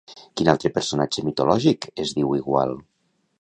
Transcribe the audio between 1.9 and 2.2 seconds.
es